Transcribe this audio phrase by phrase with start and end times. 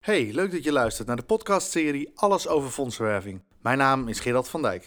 [0.00, 3.42] Hey, leuk dat je luistert naar de podcastserie Alles over fondsenwerving.
[3.62, 4.86] Mijn naam is Gerald van Dijk.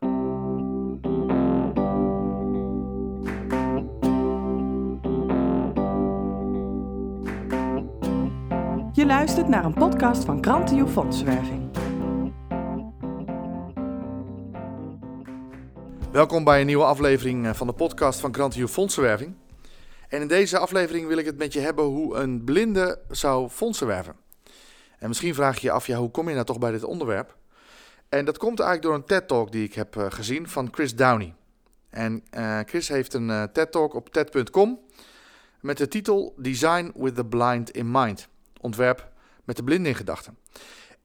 [8.94, 11.70] Je luistert naar een podcast van Krantio Fondsenwerving.
[16.11, 19.36] Welkom bij een nieuwe aflevering eh, van de podcast van Grantio Fondsenwerving.
[20.09, 23.88] En in deze aflevering wil ik het met je hebben hoe een blinde zou fondsen
[23.88, 24.23] werven.
[25.04, 27.35] En misschien vraag je je af, ja, hoe kom je nou toch bij dit onderwerp?
[28.09, 31.35] En dat komt eigenlijk door een TED-talk die ik heb eh, gezien van Chris Downey.
[31.89, 34.80] En uh, Chris heeft een uh, TED-talk op TED.com
[35.59, 38.27] met de titel Design with the Blind in Mind.
[38.61, 39.11] Ontwerp
[39.44, 40.38] met de blind in gedachten.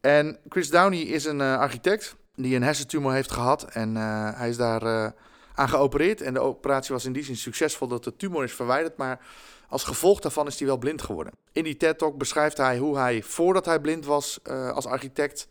[0.00, 3.94] En Chris Downey is een architect die een hersentumor heeft gehad en
[4.34, 5.12] hij is daar
[5.58, 6.20] aan geopereerd.
[6.20, 9.20] En de operatie was in die zin succesvol dat de tumor is verwijderd, maar
[9.68, 11.32] als gevolg daarvan is hij wel blind geworden.
[11.52, 15.48] In die TED-talk beschrijft hij hoe hij, voordat hij blind was uh, als architect,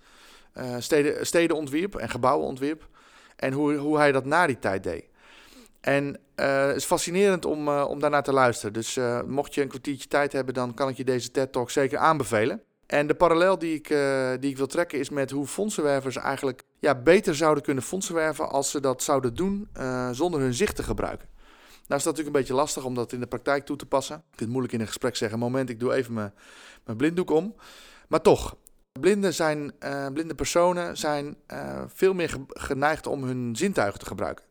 [0.58, 2.88] uh, steden, steden ontwierp en gebouwen ontwierp.
[3.36, 5.06] En hoe, hoe hij dat na die tijd deed.
[5.82, 8.74] En uh, het is fascinerend om, om daarnaar te luisteren.
[8.74, 12.62] Dus mocht je een kwartiertje tijd hebben, dan kan ik je deze TED-talk zeker aanbevelen.
[12.86, 13.88] En de parallel die ik,
[14.42, 18.72] die ik wil trekken is met hoe fondsenwervers eigenlijk ja, beter zouden kunnen fondsenwerven als
[18.72, 19.70] ze dat zouden doen
[20.12, 21.28] zonder hun zicht te gebruiken.
[21.88, 24.24] Nou is dat natuurlijk een beetje lastig om dat in de praktijk toe te passen.
[24.28, 26.34] Vind het moeilijk in een gesprek zeggen, moment, ik doe even mijn,
[26.86, 27.56] mijn blinddoek om.
[28.08, 28.56] Maar toch,
[29.00, 34.46] blinden, zijn, uh, blinde personen zijn uh, veel meer geneigd om hun zintuigen te gebruiken.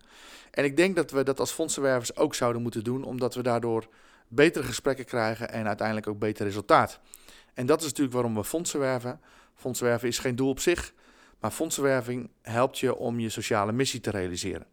[0.51, 3.87] En ik denk dat we dat als fondsenwervers ook zouden moeten doen, omdat we daardoor
[4.29, 7.01] betere gesprekken krijgen en uiteindelijk ook beter resultaat.
[7.55, 9.21] En dat is natuurlijk waarom we fondsen werven.
[9.55, 10.93] Fondsenwerven is geen doel op zich,
[11.41, 14.67] maar fondsenwerving helpt je om je sociale missie te realiseren.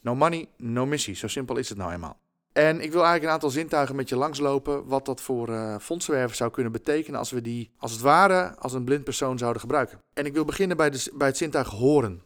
[0.00, 1.14] No money, no missie.
[1.14, 2.18] Zo simpel is het nou eenmaal.
[2.52, 4.86] En ik wil eigenlijk een aantal zintuigen met je langslopen.
[4.86, 8.84] Wat dat voor uh, zou kunnen betekenen als we die als het ware als een
[8.84, 10.00] blind persoon zouden gebruiken.
[10.12, 12.22] En ik wil beginnen bij, de, bij het zintuig horen.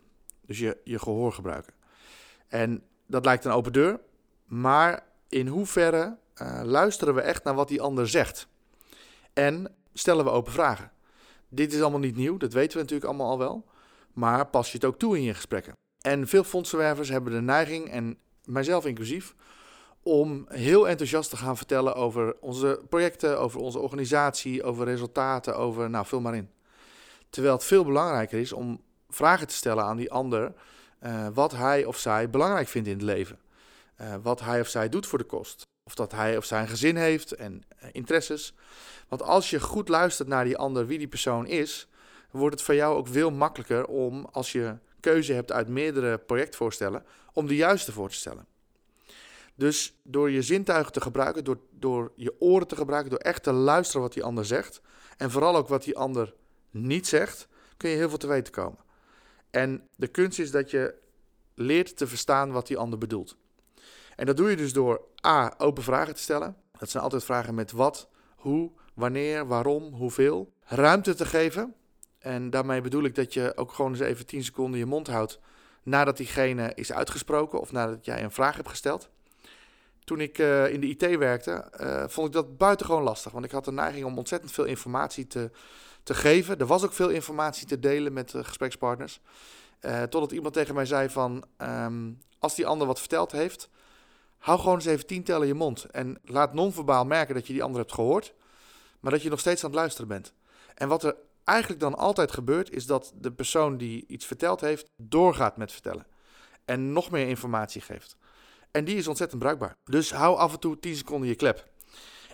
[0.46, 1.72] Dus je, je gehoor gebruiken.
[2.48, 4.00] En dat lijkt een open deur.
[4.44, 8.48] Maar in hoeverre uh, luisteren we echt naar wat die ander zegt?
[9.32, 10.91] En stellen we open vragen?
[11.48, 13.64] Dit is allemaal niet nieuw, dat weten we natuurlijk allemaal al wel.
[14.12, 15.72] Maar pas je het ook toe in je gesprekken?
[16.00, 19.34] En veel fondsenwervers hebben de neiging, en mijzelf inclusief,
[20.03, 25.91] om heel enthousiast te gaan vertellen over onze projecten, over onze organisatie, over resultaten, over
[25.91, 26.50] nou, vul maar in.
[27.31, 30.53] Terwijl het veel belangrijker is om vragen te stellen aan die ander
[31.03, 33.38] uh, wat hij of zij belangrijk vindt in het leven.
[34.00, 35.66] Uh, wat hij of zij doet voor de kost.
[35.88, 38.54] Of dat hij of zij een gezin heeft en uh, interesses.
[39.09, 41.88] Want als je goed luistert naar die ander, wie die persoon is,
[42.31, 47.04] wordt het voor jou ook veel makkelijker om als je keuze hebt uit meerdere projectvoorstellen,
[47.32, 48.47] om de juiste voor te stellen.
[49.54, 53.53] Dus door je zintuigen te gebruiken, door, door je oren te gebruiken, door echt te
[53.53, 54.81] luisteren wat die ander zegt,
[55.16, 56.34] en vooral ook wat die ander
[56.71, 58.78] niet zegt, kun je heel veel te weten komen.
[59.50, 60.94] En de kunst is dat je
[61.54, 63.37] leert te verstaan wat die ander bedoelt.
[64.18, 66.56] En dat doe je dus door A, open vragen te stellen.
[66.78, 70.52] Dat zijn altijd vragen met wat, hoe, wanneer, waarom, hoeveel.
[70.64, 71.74] Ruimte te geven
[72.18, 75.40] en daarmee bedoel ik dat je ook gewoon eens even 10 seconden je mond houdt
[75.82, 79.08] nadat diegene is uitgesproken of nadat jij een vraag hebt gesteld.
[80.04, 83.32] Toen ik uh, in de IT werkte, uh, vond ik dat buitengewoon lastig.
[83.32, 85.50] Want ik had de neiging om ontzettend veel informatie te,
[86.02, 86.58] te geven.
[86.58, 89.20] Er was ook veel informatie te delen met uh, gesprekspartners.
[89.80, 93.68] totdat iemand tegen mij zei van, um, als die ander wat verteld heeft,
[94.38, 95.84] hou gewoon eens even tien tellen je mond.
[95.84, 98.34] En laat non-verbaal merken dat je die ander hebt gehoord,
[99.00, 100.32] maar dat je nog steeds aan het luisteren bent.
[100.75, 104.91] En wat er eigenlijk dan altijd gebeurt, is dat de persoon die iets verteld heeft,
[104.97, 106.06] doorgaat met vertellen.
[106.65, 108.16] En nog meer informatie geeft.
[108.71, 109.77] En die is ontzettend bruikbaar.
[109.84, 111.69] Dus hou af en toe 10 seconden je klep.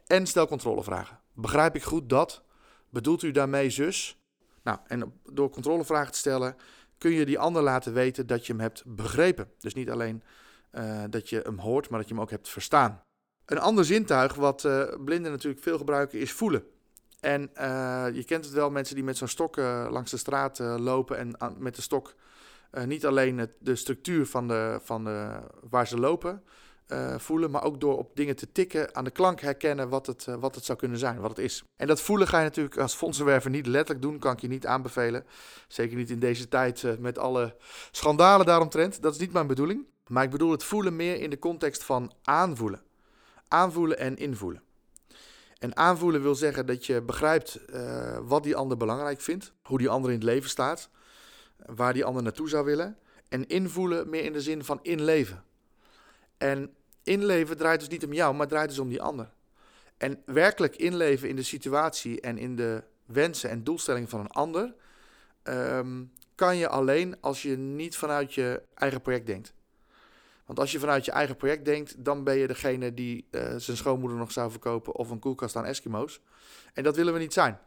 [0.06, 1.20] En stel controlevragen.
[1.32, 2.43] Begrijp ik goed dat?
[2.91, 4.19] Bedoelt u daarmee zus?
[4.62, 6.56] Nou, en door controlevragen te stellen,
[6.98, 9.50] kun je die ander laten weten dat je hem hebt begrepen.
[9.59, 10.22] Dus niet alleen
[10.76, 13.02] uh, dat je hem hoort, maar dat je hem ook hebt verstaan.
[13.44, 16.64] Een ander zintuig wat uh, blinden natuurlijk veel gebruiken is voelen.
[17.20, 21.19] En uh, je kent het wel, mensen die met zo'n stok langs de straat lopen
[21.19, 22.14] en met de stok
[22.84, 25.40] niet alleen het, de structuur van, de, van de,
[25.70, 26.43] waar ze lopen
[27.16, 30.54] voelen, maar ook door op dingen te tikken, aan de klank herkennen wat het, wat
[30.54, 31.62] het zou kunnen zijn, wat het is.
[31.76, 34.66] En dat voelen ga je natuurlijk als fondsenwerver niet letterlijk doen, kan ik je niet
[34.66, 35.26] aanbevelen.
[35.69, 37.56] Zeker niet in deze tijd met alle
[37.90, 39.02] schandalen daaromtrent.
[39.02, 39.87] Dat is niet mijn bedoeling.
[40.08, 42.82] Maar ik bedoel het voelen meer in de context van aanvoelen.
[43.48, 44.62] Aanvoelen en invoelen.
[45.58, 49.88] En aanvoelen wil zeggen dat je begrijpt uh, wat die ander belangrijk vindt, hoe die
[49.88, 50.88] ander in het leven staat,
[51.56, 52.98] waar die ander naartoe zou willen.
[53.28, 55.44] En invoelen meer in de zin van inleven.
[56.38, 59.32] En inleven draait dus niet om jou, maar draait dus om die ander.
[59.96, 64.74] En werkelijk inleven in de situatie en in de wensen en doelstellingen van een ander
[65.42, 66.04] ehm,
[66.34, 69.54] kan je alleen als je niet vanuit je eigen project denkt.
[70.46, 73.76] Want als je vanuit je eigen project denkt, dan ben je degene die uh, zijn
[73.76, 76.20] schoonmoeder nog zou verkopen of een koelkast aan Eskimo's.
[76.73, 77.58] En dat willen we niet zijn.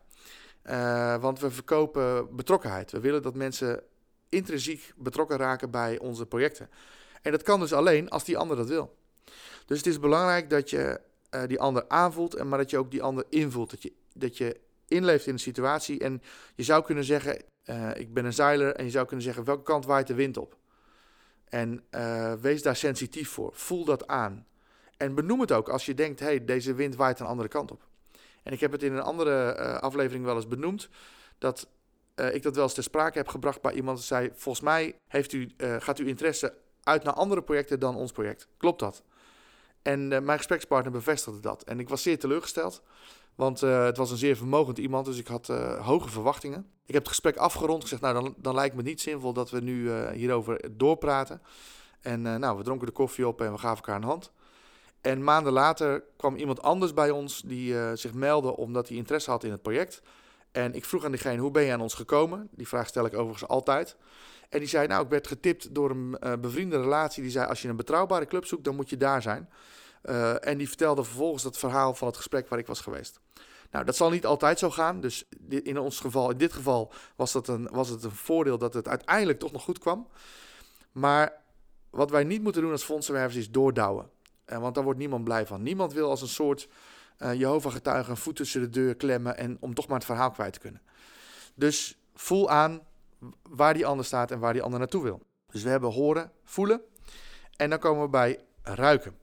[0.66, 2.92] Uh, want we verkopen betrokkenheid.
[2.92, 3.84] We willen dat mensen
[4.30, 6.70] intrinsiek betrokken raken bij onze projecten.
[7.22, 8.98] En dat kan dus alleen als die ander dat wil.
[9.66, 11.02] Dus het is belangrijk dat je
[11.32, 13.70] uh, die ander aanvoelt, en maar dat je ook die ander invoelt.
[13.70, 16.00] Dat je, dat je inleeft in de situatie.
[16.00, 16.22] En
[16.56, 17.42] je zou kunnen zeggen,
[17.94, 20.57] ik ben een zeiler, en je zou kunnen zeggen, welke kant waait de wind op?
[21.50, 23.52] En uh, wees daar sensitief voor.
[23.54, 24.46] Voel dat aan.
[24.98, 27.82] En benoem het ook als je denkt, hey, deze wind waait een andere kant op.
[28.44, 30.90] En ik heb het in een andere aflevering wel eens benoemd,
[31.38, 31.68] dat
[32.32, 33.98] ik dat wel eens ter sprake heb gebracht bij iemand.
[33.98, 36.54] Die zei, volgens mij heeft u, gaat uw interesse
[36.84, 38.48] uit naar andere projecten dan ons project.
[38.58, 39.04] Klopt dat?
[39.82, 41.64] En mijn gesprekspartner bevestigde dat.
[41.64, 42.82] En ik was zeer teleurgesteld,
[43.38, 46.66] want uh, het was een zeer vermogend iemand, dus ik had uh, hoge verwachtingen.
[46.86, 49.60] Ik heb het gesprek afgerond, gezegd, nou dan, dan lijkt me niet zinvol dat we
[49.60, 51.42] nu hierover doorpraten.
[52.02, 54.32] En nou, we dronken de koffie op en we gaven elkaar een hand.
[55.02, 59.44] En maanden later kwam iemand anders bij ons die zich meldde omdat hij interesse had
[59.44, 60.02] in het project.
[60.52, 62.48] En ik vroeg aan diegene, hoe ben je aan ons gekomen?
[62.52, 63.96] Die vraag stel ik overigens altijd.
[64.50, 67.24] En die zei, nou, ik werd getipt door een bevriende relatie.
[67.24, 69.50] Die zei, als je een betrouwbare club zoekt, dan moet je daar zijn.
[70.10, 73.20] Uh, en die vertelde vervolgens het verhaal van het gesprek waar ik was geweest.
[73.72, 75.02] Nou, dat zal niet altijd zo gaan.
[75.02, 78.74] Dus in ons geval, in dit geval, was, dat een, was het een voordeel dat
[78.74, 80.08] het uiteindelijk toch nog goed kwam.
[80.92, 81.42] Maar
[81.90, 84.10] wat wij niet moeten doen als fondsenwervers is doordouwen.
[84.46, 85.64] Uh, want daar wordt niemand blij van.
[85.64, 86.70] Niemand wil als een soort
[87.20, 90.54] uh, Jehovah-getuige een voet tussen de deur klemmen en om toch maar het verhaal kwijt
[90.54, 90.82] te kunnen.
[91.56, 92.82] Dus voel aan
[93.50, 95.22] waar die ander staat en waar die ander naartoe wil.
[95.52, 96.82] Dus we hebben horen, voelen
[97.56, 99.16] en dan komen we bij ruiken.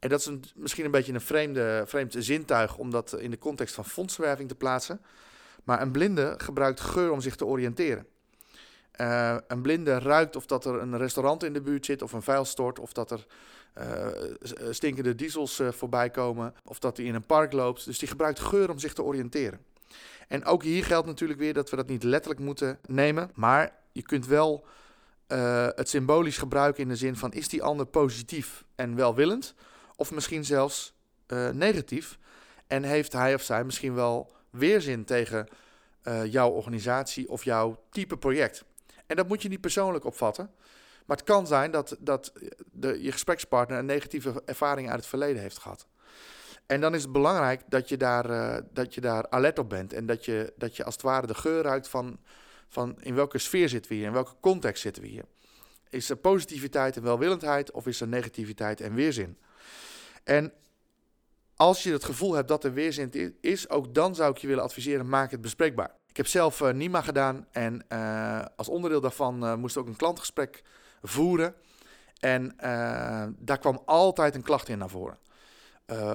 [0.00, 3.74] En dat is misschien een beetje een vreemde, vreemd zintuig om dat in de context
[3.74, 5.00] van fondswerving te plaatsen.
[5.64, 8.06] Maar een blinde gebruikt geur om zich te oriënteren.
[9.00, 12.22] Uh, een blinde ruikt of dat er een restaurant in de buurt zit of een
[12.22, 13.26] vuilstort of dat er
[13.78, 14.06] uh,
[14.70, 17.84] stinkende diesels voorbij komen of dat hij in een park loopt.
[17.84, 19.60] Dus die gebruikt geur om zich te oriënteren.
[20.28, 24.02] En ook hier geldt natuurlijk weer dat we dat niet letterlijk moeten nemen, maar je
[24.02, 24.64] kunt wel
[25.74, 29.54] het symbolisch gebruiken in de zin van is die ander positief en welwillend
[29.98, 30.94] of misschien zelfs
[31.52, 32.18] negatief
[32.66, 35.48] en heeft hij of zij misschien wel weerzin tegen
[36.24, 38.64] jouw organisatie of jouw type project.
[39.06, 40.50] En dat moet je niet persoonlijk opvatten.
[41.06, 42.32] Maar het kan zijn dat, dat
[42.72, 45.86] de, je gesprekspartner een negatieve ervaring uit het verleden heeft gehad.
[46.66, 49.92] En dan is het belangrijk dat je daar, dat je daar alert op bent.
[49.92, 52.18] En dat je, dat je als het ware de geur ruikt van,
[52.68, 55.24] van in welke sfeer zitten we hier, in welke context zitten we hier.
[55.90, 59.38] Is er positiviteit en welwillendheid of is er negativiteit en weerzin?
[60.28, 60.52] En
[61.56, 64.62] als je het gevoel hebt dat er weerzin is, ook dan zou ik je willen
[64.62, 65.90] adviseren, maak het bespreekbaar.
[66.06, 69.96] Ik heb zelf uh, NIMA gedaan en uh, als onderdeel daarvan uh, moest ook een
[69.96, 70.62] klantgesprek
[71.02, 71.54] voeren.
[72.18, 72.54] En
[73.38, 75.18] daar kwam altijd een klacht in naar voren.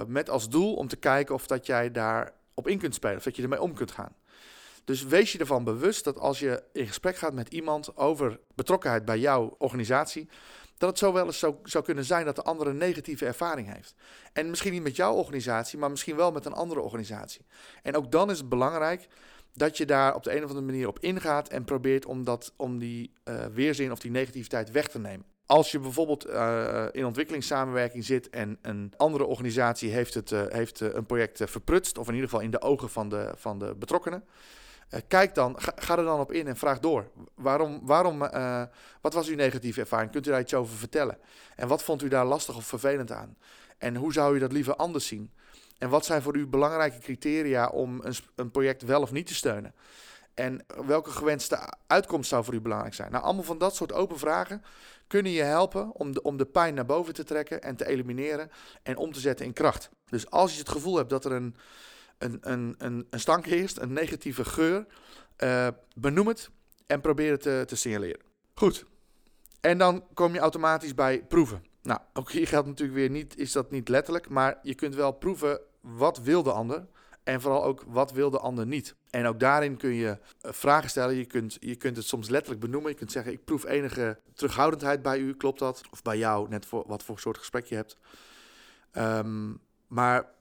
[0.07, 3.23] met als doel om te kijken of dat jij daar op in kunt spelen, of
[3.23, 4.15] dat je ermee om kunt gaan.
[4.83, 9.05] Dus wees je ervan bewust dat als je in gesprek gaat met iemand over betrokkenheid
[9.05, 10.29] bij jouw organisatie,
[10.83, 13.73] dat het zo wel eens zou, zou kunnen zijn dat de ander een negatieve ervaring
[13.73, 13.95] heeft.
[14.33, 17.45] En misschien niet met jouw organisatie, maar misschien wel met een andere organisatie.
[17.83, 19.07] En ook dan is het belangrijk
[19.53, 22.53] dat je daar op de een of andere manier op ingaat en probeert om, dat,
[22.55, 25.25] om die uh, weerzin of die negativiteit weg te nemen.
[25.45, 30.79] Als je bijvoorbeeld uh, in ontwikkelingssamenwerking zit en een andere organisatie heeft, het, uh, heeft
[30.79, 34.23] een project verprutst, of in ieder geval in de ogen van de, van de betrokkenen,
[35.07, 37.09] kijk dan, ga, er dan op in en vraag door.
[37.35, 38.19] Waarom, waarom,
[39.01, 40.11] wat was uw negatieve ervaring?
[40.11, 41.17] Kunt u daar iets over vertellen?
[41.55, 43.37] En wat vond u daar lastig of vervelend aan?
[43.77, 45.31] En hoe zou u dat liever anders zien?
[45.77, 49.35] En wat zijn voor u belangrijke criteria om een, een project wel of niet te
[49.35, 49.73] steunen?
[50.33, 53.11] En welke gewenste uitkomst zou voor u belangrijk zijn?
[53.11, 54.63] Nou, allemaal van dat soort open vragen
[55.07, 58.51] kunnen je helpen om de, om de pijn naar boven te trekken en te elimineren
[58.83, 59.89] en om te zetten in kracht.
[60.09, 61.55] Dus als je het gevoel hebt dat er een,
[62.17, 64.85] een, een, een, een stank heerst, een negatieve geur,
[65.43, 66.49] uh, benoem het
[66.87, 68.21] en probeer het te, te signaleren.
[68.53, 68.85] Goed.
[69.61, 71.63] En dan kom je automatisch bij proeven.
[71.81, 75.11] Nou, ook hier geldt natuurlijk weer niet, is dat niet letterlijk, maar je kunt wel
[75.11, 76.87] proeven wat wil de ander
[77.23, 78.95] en vooral ook wat wil de ander niet.
[79.09, 81.15] En ook daarin kun je eh, vragen stellen.
[81.15, 82.91] Je kunt, je kunt het soms letterlijk benoemen.
[82.91, 85.81] Je kunt zeggen: Ik proef enige terughoudendheid bij u, klopt dat?
[85.91, 87.97] Of bij jou, net voor wat voor soort gesprek je hebt.
[88.97, 90.31] Um, maar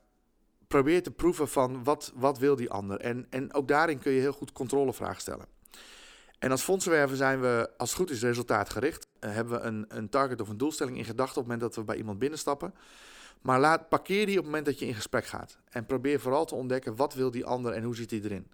[0.72, 3.00] probeer te proeven van wat, wat wil die ander.
[3.00, 5.46] En, en ook daarin kun je heel goed controlevragen stellen.
[6.38, 9.06] En als fondsenwerver zijn we, als het goed is, resultaatgericht.
[9.20, 11.74] Uh, hebben we een, een target of een doelstelling in gedachten op het moment dat
[11.74, 12.74] we bij iemand binnenstappen.
[13.40, 15.58] Maar laat, parkeer die op het moment dat je in gesprek gaat.
[15.70, 18.50] En probeer vooral te ontdekken wat wil die ander en hoe zit hij erin.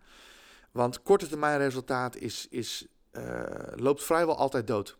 [0.70, 3.42] Want korte termijn resultaat is, is, uh,
[3.74, 4.96] loopt vrijwel altijd dood.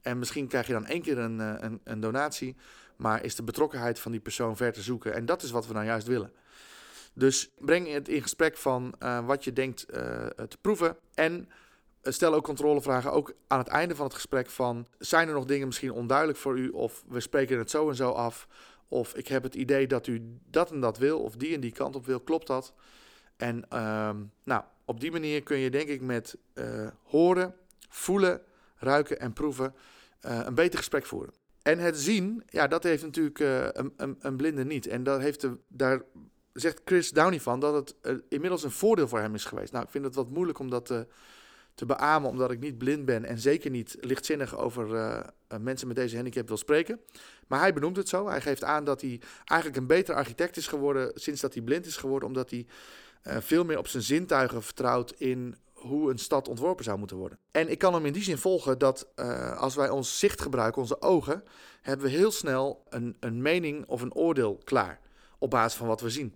[0.00, 2.56] En misschien krijg je dan één keer een, een, een donatie,
[2.98, 5.14] maar is de betrokkenheid van die persoon ver te zoeken.
[5.14, 6.32] En dat is wat we nou juist willen.
[7.12, 10.96] Dus breng het in gesprek van uh, wat je denkt uh, te proeven.
[11.14, 11.48] En
[12.02, 14.86] stel ook controlevragen, ook aan het einde van het gesprek van...
[14.98, 16.68] zijn er nog dingen misschien onduidelijk voor u?
[16.68, 18.48] Of we spreken het zo en zo af.
[18.88, 21.72] Of ik heb het idee dat u dat en dat wil, of die en die
[21.72, 22.20] kant op wil.
[22.20, 22.72] Klopt dat?
[23.36, 24.10] En uh,
[24.44, 26.36] nou, op die manier kun je denk ik met
[27.02, 27.54] horen,
[27.88, 28.40] voelen,
[28.76, 29.74] ruiken en proeven...
[30.20, 31.34] een beter gesprek voeren.
[31.62, 34.86] En het zien, ja, dat heeft natuurlijk een, een, een blinde niet.
[34.86, 36.02] En dat heeft de, daar
[36.60, 39.72] zegt Chris Downey van dat het uh, inmiddels een voordeel voor hem is geweest.
[39.72, 41.00] Nou, ik vind het wat moeilijk om dat uh,
[41.74, 45.20] te beamen, omdat ik niet blind ben en zeker niet lichtzinnig over uh,
[45.60, 47.00] mensen met deze handicap wil spreken.
[47.46, 48.28] Maar hij benoemt het zo.
[48.28, 51.86] Hij geeft aan dat hij eigenlijk een beter architect is geworden sinds dat hij blind
[51.86, 52.66] is geworden, omdat hij
[53.22, 57.38] veel meer op zijn zintuigen vertrouwt in hoe een stad ontworpen zou moeten worden.
[57.50, 59.06] En ik kan hem in die zin volgen dat
[59.56, 61.44] als wij ons zicht gebruiken, onze ogen,
[61.82, 65.00] hebben we heel snel een, een mening of een oordeel klaar
[65.38, 66.34] op basis van wat we zien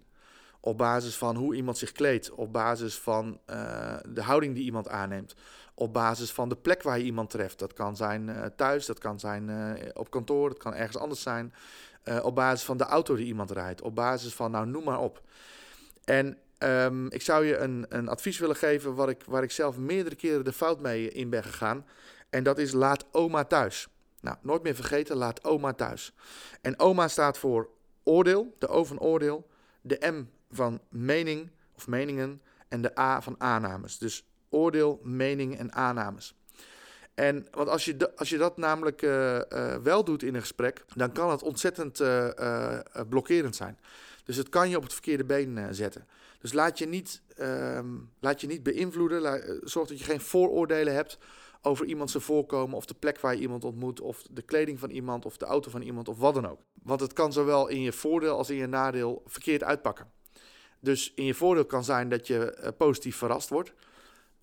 [0.64, 4.88] op basis van hoe iemand zich kleedt, op basis van uh, de houding die iemand
[4.88, 5.34] aanneemt,
[5.74, 7.58] op basis van de plek waar je iemand treft.
[7.58, 9.50] Dat kan zijn uh, thuis, dat kan zijn
[9.94, 11.54] op kantoor, dat kan ergens anders zijn.
[12.22, 15.22] op basis van de auto die iemand rijdt, op basis van, nou noem maar op.
[16.04, 19.76] En um, ik zou je een, een advies willen geven waar ik, waar ik zelf
[19.78, 21.86] meerdere keren de fout mee in ben gegaan.
[22.30, 23.88] En dat is laat oma thuis.
[24.20, 26.12] Nou, nooit meer vergeten, laat oma thuis.
[26.60, 27.68] En oma staat voor
[28.02, 29.48] oordeel, de O van oordeel,
[29.80, 33.98] de M van mening of meningen en de A van aannames.
[33.98, 36.34] Dus oordeel, mening en aannames.
[37.14, 40.84] En want als je, als je dat namelijk uh, uh, wel doet in een gesprek,
[40.94, 42.28] dan kan het ontzettend uh,
[43.08, 43.78] blokkerend zijn.
[44.24, 46.06] Dus het kan je op het verkeerde been zetten.
[46.42, 49.20] Dus laat je niet, ehm, laat je niet beïnvloeden.
[49.20, 51.18] Laat, zorg dat je geen vooroordelen hebt
[51.60, 54.90] over iemand zijn voorkomen of de plek waar je iemand ontmoet of de kleding van
[54.90, 56.60] iemand of de auto van iemand of wat dan ook.
[56.82, 60.10] Want het kan zowel in je voordeel als in je nadeel verkeerd uitpakken.
[60.80, 63.72] Dus in je voordeel kan zijn dat je uh, positief verrast wordt.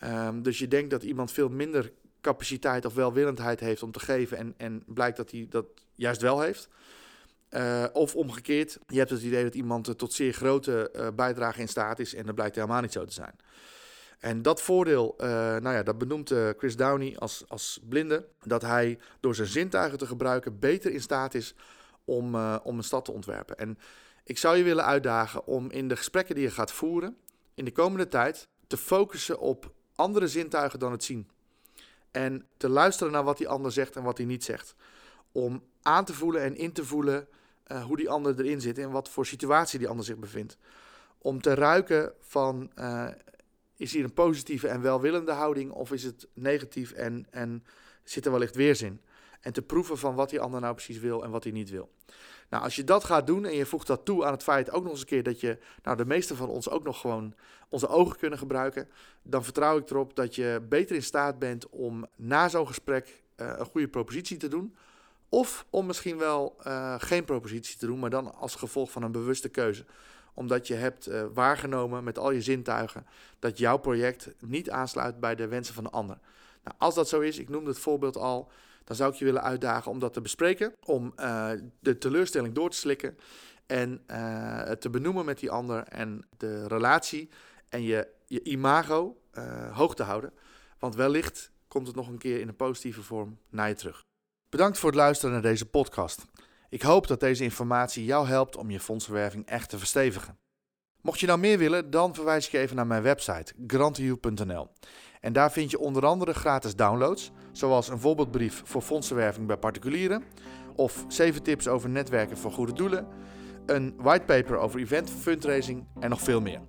[0.03, 1.91] Um, dus je denkt dat iemand veel minder
[2.21, 5.65] capaciteit of welwillendheid heeft om te geven en, en blijkt dat hij dat
[5.95, 6.69] juist wel heeft.
[7.49, 11.67] Uh, of omgekeerd, je hebt het idee dat iemand tot zeer grote uh, bijdrage in
[11.67, 13.35] staat is en dat blijkt helemaal niet zo te zijn.
[14.19, 18.99] En dat voordeel, uh, nou ja, dat benoemt Chris Downey als, als blinde, dat hij
[19.19, 21.55] door zijn zintuigen te gebruiken beter in staat is
[22.03, 23.57] om, om een stad te ontwerpen.
[23.57, 23.77] En
[24.23, 27.17] ik zou je willen uitdagen om in de gesprekken die je gaat voeren
[27.53, 31.29] in de komende tijd te focussen op andere zintuigen dan het zien.
[32.11, 34.75] En te luisteren naar wat die ander zegt en wat hij niet zegt.
[35.31, 37.27] Om aan te voelen en in te voelen
[37.71, 40.57] uh, hoe die ander erin zit en wat voor situatie die ander zich bevindt.
[41.17, 43.07] Om te ruiken van uh,
[43.75, 47.63] is hier een positieve en welwillende houding of is het negatief en, en
[48.03, 49.01] zit er wellicht weerzin.
[49.41, 51.89] En te proeven van wat die ander nou precies wil en wat hij niet wil.
[52.49, 54.83] Nou, als je dat gaat doen en je voegt dat toe aan het feit ook
[54.83, 57.33] nog eens een keer dat je, nou, de meeste van ons ook nog gewoon
[57.69, 58.89] onze ogen kunnen gebruiken,
[59.23, 63.53] dan vertrouw ik erop dat je beter in staat bent om na zo'n gesprek uh,
[63.57, 64.75] een goede propositie te doen.
[65.29, 69.11] Of om misschien wel uh, geen propositie te doen, maar dan als gevolg van een
[69.11, 69.85] bewuste keuze.
[70.33, 73.05] Omdat je hebt uh, waargenomen met al je zintuigen
[73.39, 76.17] dat jouw project niet aansluit bij de wensen van de ander.
[76.63, 78.51] Nou, als dat zo is, ik noemde het voorbeeld al,
[78.83, 80.75] dan zou ik je willen uitdagen om dat te bespreken.
[80.85, 83.17] Om uh, de teleurstelling door te slikken
[83.65, 87.29] en uh, te benoemen met die ander en de relatie
[87.69, 89.17] en je, je imago
[89.71, 90.33] hoog te houden.
[90.79, 94.07] Want wellicht komt het nog een keer in een positieve vorm naar je terug.
[94.49, 96.25] Bedankt voor het luisteren naar deze podcast.
[96.69, 100.37] Ik hoop dat deze informatie jou helpt om je fondsenwerving echt te verstevigen.
[101.01, 104.67] Mocht je nou meer willen, dan verwijs ik even naar mijn website grantiu.nl.
[105.21, 110.23] En daar vind je onder andere gratis downloads, zoals een voorbeeldbrief voor fondsenwerving bij particulieren,
[110.75, 113.07] of 7 tips over netwerken voor goede doelen,
[113.65, 116.61] een whitepaper over event fundraising en nog veel meer.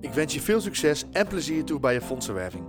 [0.00, 2.64] Ik wens je veel succes en plezier toe bij je fondsenwerving.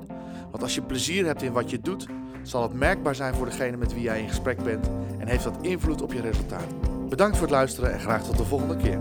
[0.51, 2.08] Want als je plezier hebt in wat je doet,
[2.50, 5.58] zal het merkbaar zijn voor degene met wie jij in gesprek bent en heeft dat
[5.62, 6.68] invloed op je resultaat.
[7.10, 9.00] Bedankt voor het luisteren en graag tot de volgende keer.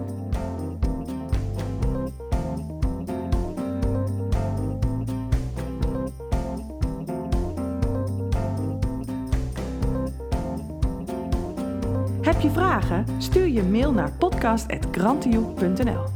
[12.22, 13.06] Heb je vragen?
[13.18, 16.15] Stuur je mail naar podcast.grantioe.nl